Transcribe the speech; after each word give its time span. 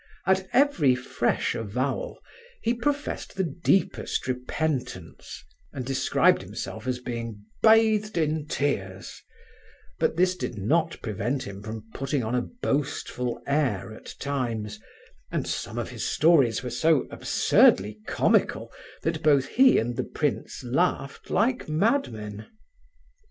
At 0.25 0.49
every 0.51 0.95
fresh 0.95 1.53
avowal 1.53 2.23
he 2.63 2.73
professed 2.73 3.35
the 3.35 3.43
deepest 3.43 4.27
repentance, 4.27 5.43
and 5.71 5.85
described 5.85 6.41
himself 6.41 6.87
as 6.87 6.97
being 6.97 7.45
"bathed 7.61 8.17
in 8.17 8.47
tears"; 8.47 9.21
but 9.99 10.15
this 10.17 10.35
did 10.35 10.57
not 10.57 10.99
prevent 11.03 11.43
him 11.43 11.61
from 11.61 11.83
putting 11.93 12.23
on 12.23 12.33
a 12.33 12.41
boastful 12.41 13.43
air 13.45 13.93
at 13.93 14.15
times, 14.19 14.79
and 15.31 15.47
some 15.47 15.77
of 15.77 15.91
his 15.91 16.03
stories 16.03 16.63
were 16.63 16.71
so 16.71 17.05
absurdly 17.11 17.99
comical 18.07 18.71
that 19.03 19.21
both 19.21 19.49
he 19.49 19.77
and 19.77 19.97
the 19.97 20.03
prince 20.03 20.63
laughed 20.63 21.29
like 21.29 21.69
madmen. 21.69 22.47